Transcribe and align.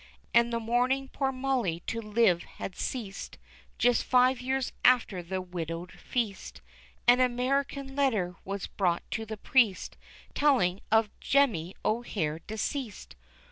And 0.33 0.51
the 0.51 0.59
morning 0.59 1.09
poor 1.09 1.31
Molly 1.31 1.81
to 1.81 2.01
live 2.01 2.41
had 2.41 2.75
ceased, 2.75 3.37
Just 3.77 4.03
five 4.03 4.41
years 4.41 4.73
after 4.83 5.21
the 5.21 5.43
widowed 5.43 5.91
feast, 5.91 6.59
An 7.07 7.19
American 7.19 7.95
letter 7.95 8.33
was 8.43 8.65
brought 8.65 9.03
to 9.11 9.27
the 9.27 9.37
priest, 9.37 9.97
Telling 10.33 10.79
of 10.91 11.11
Jemmy 11.19 11.75
O'Hare 11.85 12.39
deceased! 12.47 13.15